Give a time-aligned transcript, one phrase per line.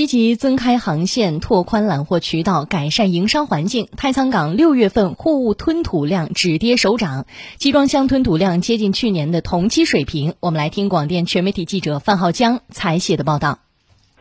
[0.00, 7.26] 积极增开航线、拓宽揽货渠道、改善营商环境，太仓港六月份货物吞吐量止跌首涨，
[7.58, 10.32] 集装箱吞吐量接近去年的同期水平。
[10.40, 13.58] 我们来听广电全媒体记者范浩江采写的报道。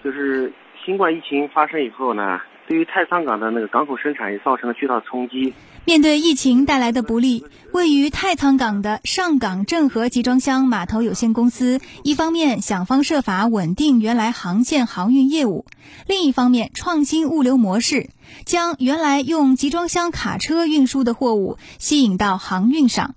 [0.04, 0.52] 就是
[0.86, 2.41] 新冠疫情发生以后呢。
[2.70, 5.55] 对于太仓港的那个港口生产也造成了巨大冲击。
[5.86, 7.43] 面对疫情带来的不利，
[7.73, 15.65] 位于太仓港的上港正和集装箱码头有限公司，一方面想方设法稳定原来航线航运业务，
[16.05, 18.11] 另一方面创新物流模式，
[18.46, 23.15] 将原来用集装箱卡车运输的货物吸引到航运上。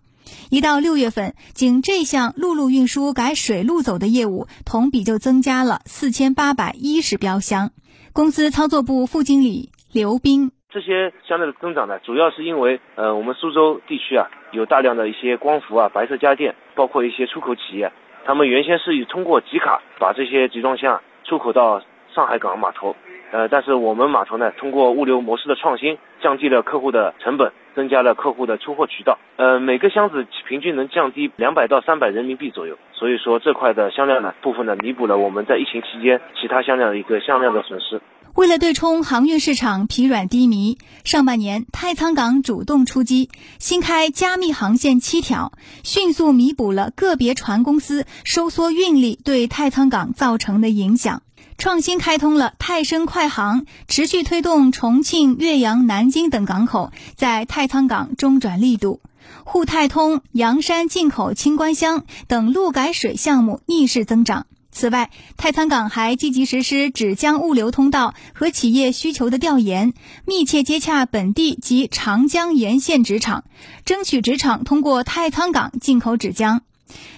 [0.50, 7.70] 一到六月份，仅这项陆路运输改水路走的业务，同比就增加了四千八百一十标箱。
[8.12, 17.90] 公司操作部副经理刘斌，这些相对的增长呢，主要是因为呃，我们苏州地区啊，有大量的一些光伏啊、白色家电，包括一些出口企业，
[18.24, 21.80] 他们原先是以通过集卡把这些集装箱出口到
[22.14, 22.94] 上海港码头，
[23.32, 32.76] 呃，但是我们码头呢，通过物流模式的创新，降低了客户的成本，增加了客户的出货渠道，呃，每个箱子平均能降低两百到三百人民币左右。
[32.92, 38.00] 所以说，这块的向量呢，部分呢弥补了我们在疫情期间其他向量的一个向量的损失。
[38.34, 45.52] 为了对冲航运市场疲软低迷，上半年太仓港主动出击，新开加密航线七条，
[45.82, 51.22] 迅速弥补了个别船公司收缩运力对太仓港造成的影响，
[51.58, 59.00] 创新开通了泰深快航，持续推动重庆、岳阳、南京等港口在太仓港中转力度。
[59.44, 64.46] 沪太通、洋山进口清关箱等路改水项目逆势增长。
[64.74, 69.92] 此外，太仓港还积极实施纸浆物流通道和企业需求的调研，
[70.24, 73.44] 密切接洽本地及长江沿线纸厂，
[73.84, 76.60] 争取纸厂通过太仓港进口纸浆。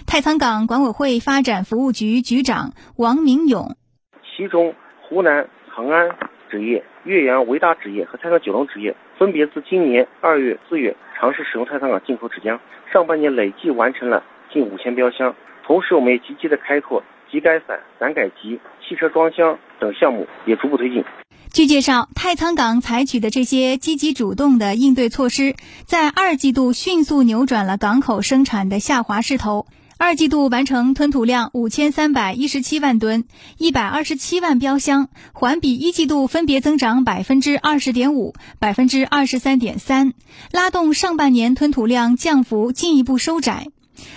[0.05, 3.77] 太仓港管委会发展服务局局长王明勇：
[4.35, 6.09] 其中，湖南恒安
[6.51, 10.95] 纸业、岳阳维达纸业和太仓九龙纸业分别自今年二月、四月。
[11.17, 12.59] 尝试使用太仓港进口纸浆，
[12.91, 15.33] 上半年累计完成了近五千标箱。
[15.65, 17.01] 同时，我们也积极的开拓
[17.31, 21.05] 集改伞、伞改集、汽车装箱等项目，也逐步推进。
[21.53, 29.65] 据介绍，太仓港采取的这些积极主动的应对措施，在二季度迅速扭转了港口生产的下滑势头。
[29.97, 33.23] 二季度完成吞吐量五千三百一十七万吨，
[33.57, 40.13] 一百二十七万标箱，环比一季度分别增长百分之二十点五、百分之二十三点三，
[40.51, 43.67] 拉动上半年吞吐量降幅进一步收窄。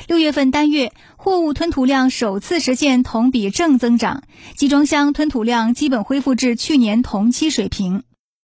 [0.09, 4.25] 六月份单月货物吞吐量首次实现同比正增长，
[4.57, 8.03] 集装箱吞吐量基本恢复至去年同期水平。